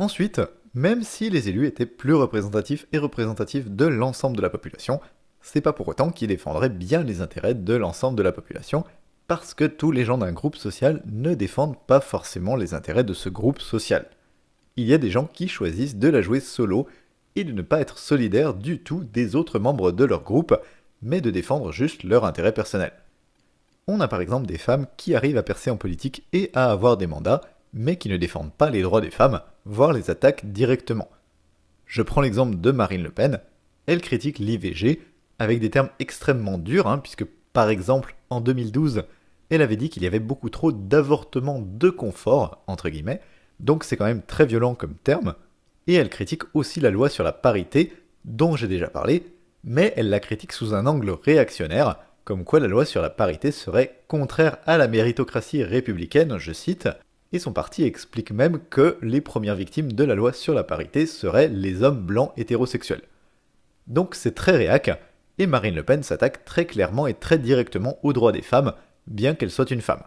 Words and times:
Ensuite, 0.00 0.40
même 0.72 1.02
si 1.02 1.28
les 1.28 1.50
élus 1.50 1.66
étaient 1.66 1.84
plus 1.84 2.14
représentatifs 2.14 2.86
et 2.90 2.96
représentatifs 2.96 3.68
de 3.68 3.84
l'ensemble 3.84 4.34
de 4.34 4.40
la 4.40 4.48
population, 4.48 4.98
c'est 5.42 5.60
pas 5.60 5.74
pour 5.74 5.88
autant 5.88 6.10
qu'ils 6.10 6.28
défendraient 6.28 6.70
bien 6.70 7.02
les 7.02 7.20
intérêts 7.20 7.52
de 7.52 7.74
l'ensemble 7.74 8.16
de 8.16 8.22
la 8.22 8.32
population, 8.32 8.82
parce 9.28 9.52
que 9.52 9.66
tous 9.66 9.92
les 9.92 10.06
gens 10.06 10.16
d'un 10.16 10.32
groupe 10.32 10.56
social 10.56 11.02
ne 11.04 11.34
défendent 11.34 11.78
pas 11.86 12.00
forcément 12.00 12.56
les 12.56 12.72
intérêts 12.72 13.04
de 13.04 13.12
ce 13.12 13.28
groupe 13.28 13.60
social. 13.60 14.06
Il 14.76 14.86
y 14.86 14.94
a 14.94 14.98
des 14.98 15.10
gens 15.10 15.26
qui 15.26 15.48
choisissent 15.48 15.96
de 15.96 16.08
la 16.08 16.22
jouer 16.22 16.40
solo 16.40 16.86
et 17.36 17.44
de 17.44 17.52
ne 17.52 17.60
pas 17.60 17.82
être 17.82 17.98
solidaires 17.98 18.54
du 18.54 18.78
tout 18.78 19.04
des 19.04 19.36
autres 19.36 19.58
membres 19.58 19.92
de 19.92 20.04
leur 20.06 20.22
groupe, 20.22 20.58
mais 21.02 21.20
de 21.20 21.30
défendre 21.30 21.72
juste 21.72 22.04
leur 22.04 22.24
intérêt 22.24 22.54
personnel. 22.54 22.94
On 23.86 24.00
a 24.00 24.08
par 24.08 24.22
exemple 24.22 24.46
des 24.46 24.56
femmes 24.56 24.86
qui 24.96 25.14
arrivent 25.14 25.36
à 25.36 25.42
percer 25.42 25.70
en 25.70 25.76
politique 25.76 26.26
et 26.32 26.50
à 26.54 26.72
avoir 26.72 26.96
des 26.96 27.06
mandats, 27.06 27.42
mais 27.74 27.96
qui 27.96 28.08
ne 28.08 28.16
défendent 28.16 28.54
pas 28.54 28.70
les 28.70 28.80
droits 28.80 29.02
des 29.02 29.10
femmes, 29.10 29.42
voire 29.70 29.92
les 29.92 30.10
attaquent 30.10 30.46
directement. 30.46 31.08
Je 31.86 32.02
prends 32.02 32.20
l'exemple 32.20 32.60
de 32.60 32.70
Marine 32.72 33.04
Le 33.04 33.10
Pen, 33.10 33.40
elle 33.86 34.00
critique 34.00 34.40
l'IVG 34.40 35.00
avec 35.38 35.60
des 35.60 35.70
termes 35.70 35.90
extrêmement 36.00 36.58
durs, 36.58 36.88
hein, 36.88 36.98
puisque 36.98 37.24
par 37.52 37.70
exemple 37.70 38.16
en 38.30 38.40
2012, 38.40 39.04
elle 39.48 39.62
avait 39.62 39.76
dit 39.76 39.88
qu'il 39.88 40.02
y 40.02 40.06
avait 40.06 40.18
beaucoup 40.18 40.50
trop 40.50 40.72
d'avortements 40.72 41.62
de 41.64 41.88
confort, 41.88 42.62
entre 42.66 42.88
guillemets, 42.88 43.20
donc 43.60 43.84
c'est 43.84 43.96
quand 43.96 44.04
même 44.04 44.22
très 44.22 44.44
violent 44.44 44.74
comme 44.74 44.94
terme, 44.94 45.34
et 45.86 45.94
elle 45.94 46.10
critique 46.10 46.42
aussi 46.54 46.80
la 46.80 46.90
loi 46.90 47.08
sur 47.08 47.22
la 47.22 47.32
parité, 47.32 47.92
dont 48.24 48.56
j'ai 48.56 48.68
déjà 48.68 48.88
parlé, 48.88 49.32
mais 49.62 49.94
elle 49.96 50.10
la 50.10 50.20
critique 50.20 50.52
sous 50.52 50.74
un 50.74 50.86
angle 50.86 51.10
réactionnaire, 51.10 51.96
comme 52.24 52.44
quoi 52.44 52.58
la 52.58 52.68
loi 52.68 52.84
sur 52.84 53.02
la 53.02 53.10
parité 53.10 53.52
serait 53.52 54.00
contraire 54.08 54.58
à 54.66 54.78
la 54.78 54.88
méritocratie 54.88 55.62
républicaine, 55.62 56.38
je 56.38 56.52
cite, 56.52 56.88
et 57.32 57.38
son 57.38 57.52
parti 57.52 57.84
explique 57.84 58.32
même 58.32 58.58
que 58.70 58.98
les 59.02 59.20
premières 59.20 59.54
victimes 59.54 59.92
de 59.92 60.04
la 60.04 60.14
loi 60.14 60.32
sur 60.32 60.54
la 60.54 60.64
parité 60.64 61.06
seraient 61.06 61.48
les 61.48 61.82
hommes 61.82 62.00
blancs 62.00 62.32
hétérosexuels. 62.36 63.02
Donc 63.86 64.14
c'est 64.14 64.34
très 64.34 64.56
réac, 64.56 64.90
et 65.38 65.46
Marine 65.46 65.74
Le 65.74 65.82
Pen 65.82 66.02
s'attaque 66.02 66.44
très 66.44 66.66
clairement 66.66 67.06
et 67.06 67.14
très 67.14 67.38
directement 67.38 67.98
aux 68.02 68.12
droits 68.12 68.32
des 68.32 68.42
femmes, 68.42 68.74
bien 69.06 69.34
qu'elle 69.34 69.50
soit 69.50 69.70
une 69.70 69.80
femme. 69.80 70.02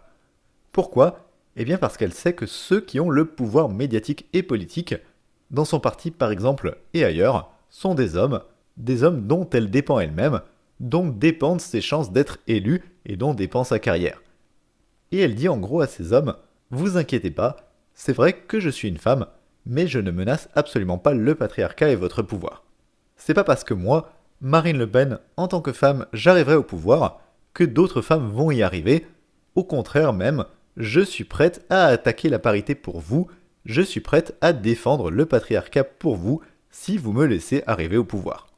Pourquoi? 0.72 1.28
Eh 1.56 1.64
bien 1.64 1.78
parce 1.78 1.96
qu'elle 1.96 2.12
sait 2.12 2.34
que 2.34 2.46
ceux 2.46 2.80
qui 2.80 3.00
ont 3.00 3.10
le 3.10 3.26
pouvoir 3.26 3.68
médiatique 3.68 4.26
et 4.32 4.42
politique, 4.42 4.94
dans 5.50 5.64
son 5.64 5.80
parti 5.80 6.10
par 6.10 6.30
exemple 6.30 6.78
et 6.94 7.04
ailleurs, 7.04 7.52
sont 7.70 7.94
des 7.94 8.16
hommes, 8.16 8.40
des 8.76 9.02
hommes 9.02 9.26
dont 9.26 9.48
elle 9.50 9.70
dépend 9.70 10.00
elle-même, 10.00 10.40
dont 10.80 11.08
dépendent 11.08 11.60
ses 11.60 11.80
chances 11.80 12.12
d'être 12.12 12.38
élue 12.46 12.82
et 13.06 13.16
dont 13.16 13.34
dépend 13.34 13.64
sa 13.64 13.78
carrière. 13.78 14.22
Et 15.12 15.20
elle 15.20 15.34
dit 15.34 15.48
en 15.48 15.58
gros 15.58 15.80
à 15.80 15.86
ces 15.86 16.12
hommes 16.12 16.34
Vous 16.70 16.96
inquiétez 16.96 17.30
pas, 17.30 17.56
c'est 17.94 18.12
vrai 18.12 18.32
que 18.32 18.60
je 18.60 18.70
suis 18.70 18.88
une 18.88 18.98
femme, 18.98 19.26
mais 19.66 19.86
je 19.86 19.98
ne 19.98 20.10
menace 20.10 20.48
absolument 20.54 20.98
pas 20.98 21.14
le 21.14 21.34
patriarcat 21.34 21.90
et 21.90 21.96
votre 21.96 22.22
pouvoir. 22.22 22.64
C'est 23.16 23.34
pas 23.34 23.44
parce 23.44 23.64
que 23.64 23.74
moi, 23.74 24.12
Marine 24.40 24.78
Le 24.78 24.90
Pen, 24.90 25.18
en 25.36 25.48
tant 25.48 25.60
que 25.60 25.72
femme, 25.72 26.06
j'arriverai 26.12 26.56
au 26.56 26.62
pouvoir, 26.62 27.20
que 27.54 27.64
d'autres 27.64 28.02
femmes 28.02 28.28
vont 28.28 28.50
y 28.50 28.62
arriver. 28.62 29.06
Au 29.54 29.64
contraire 29.64 30.12
même, 30.12 30.44
je 30.76 31.00
suis 31.00 31.24
prête 31.24 31.64
à 31.70 31.86
attaquer 31.86 32.28
la 32.28 32.38
parité 32.38 32.74
pour 32.74 33.00
vous, 33.00 33.28
je 33.64 33.80
suis 33.80 34.00
prête 34.00 34.36
à 34.40 34.52
défendre 34.52 35.10
le 35.10 35.24
patriarcat 35.26 35.84
pour 35.84 36.16
vous, 36.16 36.42
si 36.70 36.98
vous 36.98 37.12
me 37.12 37.24
laissez 37.24 37.62
arriver 37.66 37.96
au 37.96 38.04
pouvoir. 38.04 38.48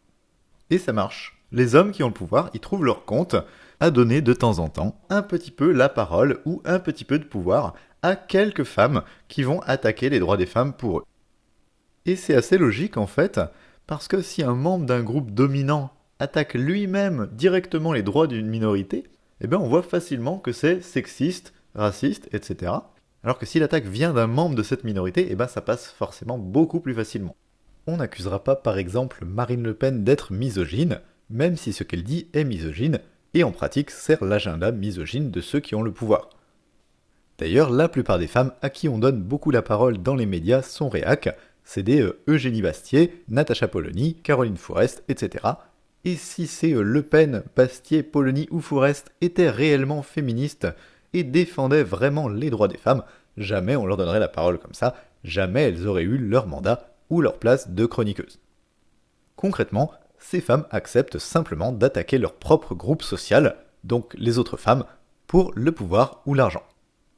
Et 0.70 0.78
ça 0.78 0.92
marche. 0.92 1.38
Les 1.52 1.74
hommes 1.74 1.92
qui 1.92 2.02
ont 2.02 2.08
le 2.08 2.14
pouvoir 2.14 2.50
y 2.54 2.60
trouvent 2.60 2.84
leur 2.84 3.04
compte 3.04 3.36
à 3.78 3.90
donner 3.90 4.20
de 4.20 4.32
temps 4.32 4.58
en 4.58 4.68
temps 4.68 4.98
un 5.10 5.22
petit 5.22 5.50
peu 5.50 5.70
la 5.70 5.88
parole 5.88 6.40
ou 6.44 6.62
un 6.64 6.78
petit 6.78 7.04
peu 7.04 7.18
de 7.18 7.24
pouvoir 7.24 7.74
à 8.06 8.14
quelques 8.14 8.62
femmes 8.62 9.02
qui 9.26 9.42
vont 9.42 9.60
attaquer 9.62 10.10
les 10.10 10.20
droits 10.20 10.36
des 10.36 10.46
femmes 10.46 10.74
pour 10.74 11.00
eux. 11.00 11.04
Et 12.04 12.14
c'est 12.14 12.36
assez 12.36 12.56
logique 12.56 12.96
en 12.96 13.08
fait, 13.08 13.40
parce 13.88 14.06
que 14.06 14.22
si 14.22 14.44
un 14.44 14.54
membre 14.54 14.86
d'un 14.86 15.02
groupe 15.02 15.32
dominant 15.32 15.90
attaque 16.20 16.54
lui-même 16.54 17.28
directement 17.32 17.92
les 17.92 18.04
droits 18.04 18.28
d'une 18.28 18.46
minorité, 18.46 19.04
eh 19.40 19.48
bien 19.48 19.58
on 19.58 19.66
voit 19.66 19.82
facilement 19.82 20.38
que 20.38 20.52
c'est 20.52 20.80
sexiste, 20.82 21.52
raciste, 21.74 22.28
etc. 22.32 22.72
Alors 23.24 23.38
que 23.38 23.46
si 23.46 23.58
l'attaque 23.58 23.86
vient 23.86 24.12
d'un 24.12 24.28
membre 24.28 24.54
de 24.54 24.62
cette 24.62 24.84
minorité, 24.84 25.26
eh 25.28 25.34
bien 25.34 25.48
ça 25.48 25.60
passe 25.60 25.88
forcément 25.88 26.38
beaucoup 26.38 26.78
plus 26.78 26.94
facilement. 26.94 27.34
On 27.88 27.96
n'accusera 27.96 28.44
pas 28.44 28.54
par 28.54 28.78
exemple 28.78 29.24
Marine 29.24 29.64
Le 29.64 29.74
Pen 29.74 30.04
d'être 30.04 30.32
misogyne, 30.32 31.00
même 31.28 31.56
si 31.56 31.72
ce 31.72 31.82
qu'elle 31.82 32.04
dit 32.04 32.28
est 32.34 32.44
misogyne, 32.44 33.00
et 33.34 33.42
en 33.42 33.50
pratique 33.50 33.90
sert 33.90 34.24
l'agenda 34.24 34.70
misogyne 34.70 35.32
de 35.32 35.40
ceux 35.40 35.58
qui 35.58 35.74
ont 35.74 35.82
le 35.82 35.92
pouvoir. 35.92 36.30
D'ailleurs, 37.38 37.70
la 37.70 37.88
plupart 37.88 38.18
des 38.18 38.26
femmes 38.26 38.52
à 38.62 38.70
qui 38.70 38.88
on 38.88 38.98
donne 38.98 39.22
beaucoup 39.22 39.50
la 39.50 39.62
parole 39.62 39.98
dans 39.98 40.14
les 40.14 40.26
médias 40.26 40.62
sont 40.62 40.88
réac, 40.88 41.36
c'est 41.64 41.82
des 41.82 42.00
euh, 42.00 42.18
Eugénie 42.28 42.62
Bastier, 42.62 43.24
Natacha 43.28 43.68
Polony, 43.68 44.14
Caroline 44.14 44.56
Fourest, 44.56 45.04
etc. 45.08 45.44
Et 46.04 46.14
si 46.14 46.46
ces 46.46 46.72
euh, 46.72 46.82
Le 46.82 47.02
Pen, 47.02 47.42
Bastier, 47.54 48.02
Polony 48.02 48.48
ou 48.50 48.60
Fourest 48.60 49.10
étaient 49.20 49.50
réellement 49.50 50.02
féministes 50.02 50.68
et 51.12 51.24
défendaient 51.24 51.82
vraiment 51.82 52.28
les 52.28 52.48
droits 52.48 52.68
des 52.68 52.78
femmes, 52.78 53.02
jamais 53.36 53.76
on 53.76 53.84
leur 53.84 53.96
donnerait 53.96 54.20
la 54.20 54.28
parole 54.28 54.58
comme 54.58 54.74
ça, 54.74 54.94
jamais 55.24 55.64
elles 55.64 55.86
auraient 55.86 56.04
eu 56.04 56.18
leur 56.18 56.46
mandat 56.46 56.94
ou 57.10 57.20
leur 57.20 57.38
place 57.38 57.68
de 57.70 57.84
chroniqueuse. 57.84 58.38
Concrètement, 59.34 59.92
ces 60.18 60.40
femmes 60.40 60.66
acceptent 60.70 61.18
simplement 61.18 61.72
d'attaquer 61.72 62.18
leur 62.18 62.34
propre 62.34 62.74
groupe 62.74 63.02
social, 63.02 63.56
donc 63.84 64.14
les 64.16 64.38
autres 64.38 64.56
femmes, 64.56 64.84
pour 65.26 65.52
le 65.54 65.72
pouvoir 65.72 66.22
ou 66.24 66.34
l'argent. 66.34 66.62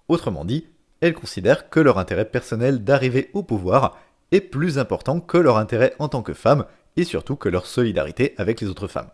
Autrement 0.08 0.44
dit, 0.44 0.66
elles 1.00 1.14
considèrent 1.14 1.70
que 1.70 1.80
leur 1.80 1.98
intérêt 1.98 2.24
personnel 2.24 2.82
d'arriver 2.82 3.30
au 3.34 3.42
pouvoir 3.42 3.98
est 4.32 4.40
plus 4.40 4.78
important 4.78 5.20
que 5.20 5.38
leur 5.38 5.58
intérêt 5.58 5.94
en 5.98 6.08
tant 6.08 6.22
que 6.22 6.34
femme 6.34 6.64
et 6.96 7.04
surtout 7.04 7.36
que 7.36 7.48
leur 7.48 7.66
solidarité 7.66 8.34
avec 8.36 8.60
les 8.60 8.68
autres 8.68 8.88
femmes. 8.88 9.10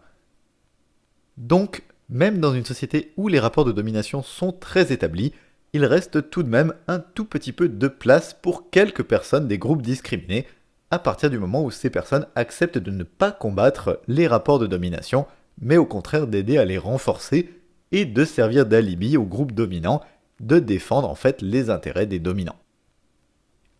Donc, 1.37 1.82
même 2.09 2.38
dans 2.38 2.55
une 2.55 2.65
société 2.65 3.12
où 3.16 3.28
les 3.28 3.41
rapports 3.41 3.65
de 3.65 3.72
domination 3.72 4.22
sont 4.22 4.53
très 4.53 4.93
établis, 4.93 5.32
il 5.72 5.84
reste 5.84 6.31
tout 6.31 6.43
de 6.43 6.49
même 6.49 6.75
un 6.87 7.00
tout 7.00 7.25
petit 7.25 7.53
peu 7.53 7.69
de 7.69 7.88
place 7.88 8.34
pour 8.34 8.71
quelques 8.71 9.03
personnes 9.03 9.49
des 9.49 9.59
groupes 9.59 9.82
discriminés, 9.82 10.47
à 10.91 10.99
partir 10.99 11.31
du 11.31 11.38
moment 11.38 11.65
où 11.65 11.71
ces 11.71 11.91
personnes 11.91 12.26
acceptent 12.37 12.78
de 12.78 12.93
ne 12.93 13.03
pas 13.03 13.32
combattre 13.32 14.00
les 14.06 14.28
rapports 14.28 14.61
de 14.61 14.69
domination, 14.69 15.26
mais 15.61 15.76
au 15.76 15.87
contraire 15.87 16.28
d'aider 16.28 16.59
à 16.59 16.65
les 16.65 16.78
renforcer 16.78 17.50
et 17.91 18.05
de 18.05 18.25
servir 18.25 18.66
d'alibi 18.66 19.16
aux 19.16 19.25
groupes 19.25 19.53
dominants, 19.53 20.00
de 20.41 20.59
défendre 20.59 21.09
en 21.09 21.15
fait 21.15 21.43
les 21.43 21.71
intérêts 21.71 22.06
des 22.06 22.19
dominants. 22.19 22.59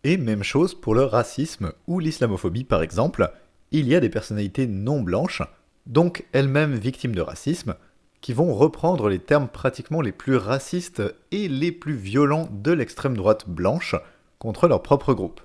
Et 0.03 0.17
même 0.17 0.43
chose 0.43 0.75
pour 0.75 0.93
le 0.93 1.03
racisme 1.03 1.73
ou 1.87 1.99
l'islamophobie 1.99 2.63
par 2.63 2.83
exemple, 2.83 3.31
il 3.71 3.87
y 3.87 3.95
a 3.95 3.99
des 3.99 4.09
personnalités 4.09 4.67
non 4.67 5.01
blanches, 5.01 5.41
donc 5.85 6.25
elles-mêmes 6.31 6.75
victimes 6.75 7.15
de 7.15 7.21
racisme, 7.21 7.75
qui 8.21 8.33
vont 8.33 8.53
reprendre 8.53 9.09
les 9.09 9.19
termes 9.19 9.47
pratiquement 9.47 10.01
les 10.01 10.11
plus 10.11 10.35
racistes 10.35 11.03
et 11.31 11.47
les 11.47 11.71
plus 11.71 11.95
violents 11.95 12.49
de 12.51 12.71
l'extrême 12.71 13.15
droite 13.15 13.47
blanche 13.47 13.95
contre 14.39 14.67
leur 14.67 14.81
propre 14.81 15.13
groupe. 15.13 15.41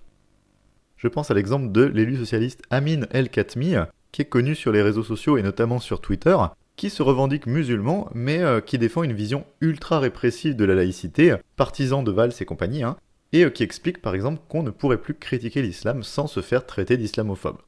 Je 0.96 1.08
pense 1.08 1.30
à 1.30 1.34
l'exemple 1.34 1.72
de 1.72 1.82
l'élu 1.82 2.16
socialiste 2.16 2.62
Amin 2.70 3.02
El 3.10 3.30
Khatmi, 3.30 3.74
qui 4.12 4.22
est 4.22 4.26
connu 4.26 4.54
sur 4.54 4.72
les 4.72 4.82
réseaux 4.82 5.02
sociaux 5.02 5.36
et 5.36 5.42
notamment 5.42 5.78
sur 5.78 6.00
Twitter, 6.00 6.36
qui 6.80 6.88
se 6.88 7.02
revendique 7.02 7.46
musulman, 7.46 8.08
mais 8.14 8.38
euh, 8.38 8.62
qui 8.62 8.78
défend 8.78 9.02
une 9.02 9.12
vision 9.12 9.44
ultra 9.60 9.98
répressive 9.98 10.56
de 10.56 10.64
la 10.64 10.74
laïcité, 10.74 11.36
partisan 11.56 12.02
de 12.02 12.10
Valls 12.10 12.32
et 12.40 12.46
compagnie, 12.46 12.82
hein, 12.82 12.96
et 13.34 13.44
euh, 13.44 13.50
qui 13.50 13.64
explique 13.64 14.00
par 14.00 14.14
exemple 14.14 14.40
qu'on 14.48 14.62
ne 14.62 14.70
pourrait 14.70 15.02
plus 15.02 15.12
critiquer 15.12 15.60
l'islam 15.60 16.02
sans 16.02 16.26
se 16.26 16.40
faire 16.40 16.64
traiter 16.64 16.96
d'islamophobe. 16.96 17.58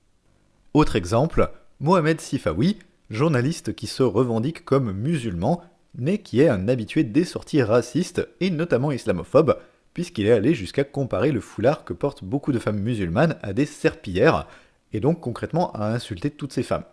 Autre 0.72 0.96
exemple, 0.96 1.50
Mohamed 1.78 2.22
Sifawi, 2.22 2.78
journaliste 3.10 3.74
qui 3.74 3.86
se 3.86 4.02
revendique 4.02 4.64
comme 4.64 4.92
musulman, 4.92 5.62
mais 5.94 6.16
qui 6.16 6.40
est 6.40 6.48
un 6.48 6.66
habitué 6.66 7.04
des 7.04 7.24
sorties 7.26 7.62
racistes 7.62 8.26
et 8.40 8.48
notamment 8.48 8.92
islamophobes, 8.92 9.58
puisqu'il 9.92 10.24
est 10.24 10.32
allé 10.32 10.54
jusqu'à 10.54 10.84
comparer 10.84 11.32
le 11.32 11.40
foulard 11.42 11.84
que 11.84 11.92
portent 11.92 12.24
beaucoup 12.24 12.52
de 12.52 12.58
femmes 12.58 12.80
musulmanes 12.80 13.36
à 13.42 13.52
des 13.52 13.66
serpillères, 13.66 14.46
et 14.94 15.00
donc 15.00 15.20
concrètement 15.20 15.70
à 15.72 15.88
insulter 15.88 16.30
toutes 16.30 16.54
ces 16.54 16.62
femmes. 16.62 16.84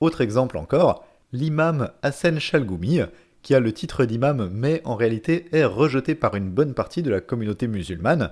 Autre 0.00 0.20
exemple 0.20 0.58
encore, 0.58 1.06
l'imam 1.32 1.90
Hassan 2.02 2.38
Chalgoumi, 2.38 3.00
qui 3.42 3.54
a 3.54 3.60
le 3.60 3.72
titre 3.72 4.04
d'imam 4.04 4.50
mais 4.52 4.80
en 4.84 4.94
réalité 4.94 5.46
est 5.52 5.64
rejeté 5.64 6.14
par 6.14 6.34
une 6.36 6.50
bonne 6.50 6.74
partie 6.74 7.02
de 7.02 7.10
la 7.10 7.20
communauté 7.20 7.66
musulmane, 7.66 8.30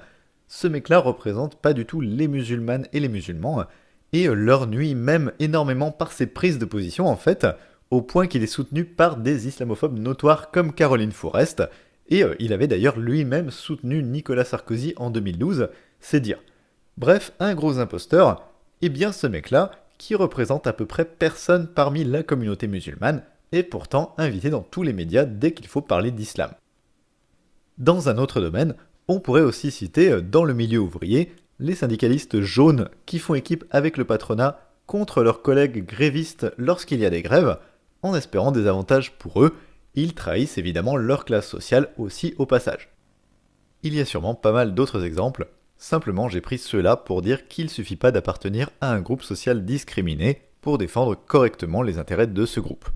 ce 0.48 0.66
mec-là 0.66 0.98
représente 0.98 1.56
pas 1.56 1.72
du 1.72 1.86
tout 1.86 2.00
les 2.00 2.28
musulmanes 2.28 2.86
et 2.92 3.00
les 3.00 3.08
musulmans, 3.08 3.64
et 4.12 4.26
leur 4.26 4.66
nuit 4.66 4.94
même 4.94 5.32
énormément 5.38 5.92
par 5.92 6.12
ses 6.12 6.26
prises 6.26 6.58
de 6.58 6.64
position 6.64 7.06
en 7.06 7.16
fait, 7.16 7.46
au 7.90 8.02
point 8.02 8.26
qu'il 8.26 8.42
est 8.42 8.46
soutenu 8.46 8.84
par 8.84 9.16
des 9.16 9.48
islamophobes 9.48 9.98
notoires 9.98 10.50
comme 10.50 10.72
Caroline 10.72 11.12
Forrest, 11.12 11.62
et 12.08 12.24
euh, 12.24 12.34
il 12.38 12.52
avait 12.52 12.66
d'ailleurs 12.66 12.98
lui-même 12.98 13.50
soutenu 13.50 14.02
Nicolas 14.02 14.44
Sarkozy 14.44 14.94
en 14.96 15.10
2012, 15.10 15.68
c'est 16.00 16.20
dire. 16.20 16.42
Bref, 16.98 17.32
un 17.38 17.54
gros 17.54 17.78
imposteur, 17.78 18.48
et 18.82 18.88
bien 18.88 19.12
ce 19.12 19.26
mec-là, 19.26 19.70
qui 20.00 20.14
représente 20.14 20.66
à 20.66 20.72
peu 20.72 20.86
près 20.86 21.04
personne 21.04 21.68
parmi 21.68 22.04
la 22.04 22.22
communauté 22.22 22.66
musulmane, 22.66 23.22
est 23.52 23.62
pourtant 23.62 24.14
invité 24.16 24.48
dans 24.48 24.62
tous 24.62 24.82
les 24.82 24.94
médias 24.94 25.26
dès 25.26 25.52
qu'il 25.52 25.66
faut 25.66 25.82
parler 25.82 26.10
d'islam. 26.10 26.52
Dans 27.76 28.08
un 28.08 28.16
autre 28.16 28.40
domaine, 28.40 28.74
on 29.08 29.20
pourrait 29.20 29.42
aussi 29.42 29.70
citer 29.70 30.10
euh, 30.10 30.22
dans 30.22 30.44
le 30.44 30.54
milieu 30.54 30.78
ouvrier 30.78 31.34
les 31.58 31.74
syndicalistes 31.74 32.40
jaunes 32.40 32.88
qui 33.04 33.18
font 33.18 33.34
équipe 33.34 33.66
avec 33.70 33.98
le 33.98 34.06
patronat 34.06 34.58
contre 34.86 35.22
leurs 35.22 35.42
collègues 35.42 35.84
grévistes 35.84 36.46
lorsqu'il 36.56 37.00
y 37.00 37.06
a 37.06 37.10
des 37.10 37.22
grèves, 37.22 37.58
en 38.00 38.14
espérant 38.14 38.52
des 38.52 38.66
avantages 38.66 39.12
pour 39.18 39.42
eux, 39.42 39.54
ils 39.94 40.14
trahissent 40.14 40.56
évidemment 40.56 40.96
leur 40.96 41.26
classe 41.26 41.46
sociale 41.46 41.90
aussi 41.98 42.34
au 42.38 42.46
passage. 42.46 42.88
Il 43.82 43.94
y 43.94 44.00
a 44.00 44.06
sûrement 44.06 44.34
pas 44.34 44.52
mal 44.52 44.74
d'autres 44.74 45.04
exemples, 45.04 45.48
simplement 45.80 46.28
j'ai 46.28 46.42
pris 46.42 46.58
ceux-là 46.58 46.94
pour 46.94 47.22
dire 47.22 47.48
qu'il 47.48 47.70
suffit 47.70 47.96
pas 47.96 48.12
d'appartenir 48.12 48.70
à 48.82 48.92
un 48.92 49.00
groupe 49.00 49.22
social 49.22 49.64
discriminé 49.64 50.42
pour 50.60 50.76
défendre 50.76 51.14
correctement 51.16 51.82
les 51.82 51.98
intérêts 51.98 52.26
de 52.26 52.46
ce 52.46 52.60
groupe. 52.60 52.88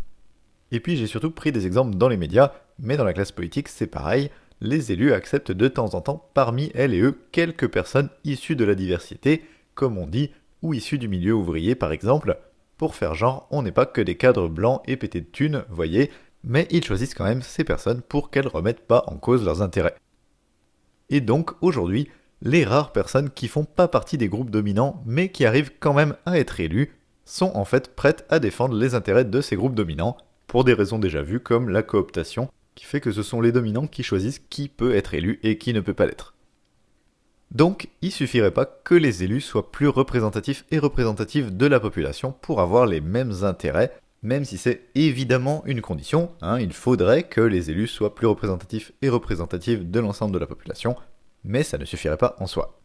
Et 0.70 0.80
puis 0.80 0.96
j'ai 0.96 1.06
surtout 1.06 1.30
pris 1.30 1.50
des 1.50 1.66
exemples 1.66 1.96
dans 1.96 2.08
les 2.08 2.18
médias, 2.18 2.52
mais 2.78 2.98
dans 2.98 3.04
la 3.04 3.14
classe 3.14 3.32
politique 3.32 3.68
c'est 3.68 3.86
pareil, 3.86 4.30
les 4.60 4.92
élus 4.92 5.14
acceptent 5.14 5.50
de 5.50 5.66
temps 5.66 5.94
en 5.94 6.02
temps 6.02 6.28
parmi 6.34 6.70
elles 6.74 6.92
et 6.92 7.00
eux 7.00 7.18
quelques 7.32 7.68
personnes 7.68 8.10
issues 8.22 8.54
de 8.54 8.66
la 8.66 8.74
diversité, 8.74 9.44
comme 9.74 9.96
on 9.96 10.06
dit, 10.06 10.30
ou 10.60 10.74
issues 10.74 10.98
du 10.98 11.08
milieu 11.08 11.32
ouvrier 11.32 11.74
par 11.74 11.90
exemple, 11.90 12.38
pour 12.76 12.94
faire 12.94 13.14
genre 13.14 13.48
on 13.50 13.62
n'est 13.62 13.72
pas 13.72 13.86
que 13.86 14.02
des 14.02 14.16
cadres 14.16 14.48
blancs 14.48 14.82
et 14.86 14.98
pétés 14.98 15.22
de 15.22 15.26
thunes, 15.26 15.64
voyez, 15.70 16.10
mais 16.42 16.68
ils 16.70 16.84
choisissent 16.84 17.14
quand 17.14 17.24
même 17.24 17.40
ces 17.40 17.64
personnes 17.64 18.02
pour 18.02 18.30
qu'elles 18.30 18.46
remettent 18.46 18.86
pas 18.86 19.04
en 19.06 19.16
cause 19.16 19.42
leurs 19.42 19.62
intérêts. 19.62 19.96
Et 21.08 21.22
donc 21.22 21.52
aujourd'hui, 21.62 22.08
les 22.42 22.64
rares 22.64 22.92
personnes 22.92 23.30
qui 23.30 23.48
font 23.48 23.64
pas 23.64 23.88
partie 23.88 24.18
des 24.18 24.28
groupes 24.28 24.50
dominants 24.50 25.02
mais 25.06 25.30
qui 25.30 25.44
arrivent 25.44 25.72
quand 25.80 25.94
même 25.94 26.16
à 26.26 26.38
être 26.38 26.60
élues 26.60 26.92
sont 27.24 27.52
en 27.54 27.64
fait 27.64 27.94
prêtes 27.94 28.26
à 28.28 28.38
défendre 28.38 28.76
les 28.76 28.94
intérêts 28.94 29.24
de 29.24 29.40
ces 29.40 29.56
groupes 29.56 29.74
dominants 29.74 30.16
pour 30.46 30.64
des 30.64 30.74
raisons 30.74 30.98
déjà 30.98 31.22
vues 31.22 31.40
comme 31.40 31.68
la 31.68 31.82
cooptation 31.82 32.48
qui 32.74 32.84
fait 32.84 33.00
que 33.00 33.12
ce 33.12 33.22
sont 33.22 33.40
les 33.40 33.52
dominants 33.52 33.86
qui 33.86 34.02
choisissent 34.02 34.42
qui 34.50 34.68
peut 34.68 34.94
être 34.94 35.14
élu 35.14 35.40
et 35.42 35.58
qui 35.58 35.72
ne 35.72 35.80
peut 35.80 35.94
pas 35.94 36.06
l'être. 36.06 36.34
Donc, 37.50 37.88
il 38.02 38.10
suffirait 38.10 38.50
pas 38.50 38.66
que 38.66 38.94
les 38.94 39.22
élus 39.22 39.40
soient 39.40 39.70
plus 39.70 39.86
représentatifs 39.86 40.64
et 40.72 40.78
représentatifs 40.78 41.52
de 41.52 41.66
la 41.66 41.78
population 41.78 42.34
pour 42.40 42.60
avoir 42.60 42.86
les 42.86 43.00
mêmes 43.00 43.32
intérêts, 43.42 43.92
même 44.22 44.44
si 44.44 44.58
c'est 44.58 44.82
évidemment 44.96 45.62
une 45.66 45.80
condition, 45.80 46.32
hein, 46.42 46.58
il 46.58 46.72
faudrait 46.72 47.22
que 47.24 47.40
les 47.40 47.70
élus 47.70 47.86
soient 47.86 48.14
plus 48.14 48.26
représentatifs 48.26 48.92
et 49.02 49.08
représentatifs 49.08 49.84
de 49.84 50.00
l'ensemble 50.00 50.34
de 50.34 50.38
la 50.38 50.46
population, 50.46 50.96
mais 51.44 51.62
ça 51.62 51.78
ne 51.78 51.84
suffirait 51.84 52.16
pas 52.16 52.36
en 52.38 52.46
soi. 52.46 52.80